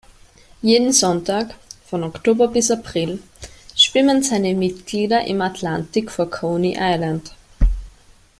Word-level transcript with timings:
Jeden 0.63 0.93
Sonntag 0.93 1.53
von 1.85 2.03
Oktober 2.03 2.47
bis 2.47 2.71
April 2.71 3.21
schwimmen 3.75 4.23
seine 4.23 4.55
Mitglieder 4.55 5.27
im 5.27 5.41
Atlantik 5.41 6.09
vor 6.09 6.27
Coney 6.27 6.75
Island. 6.75 7.29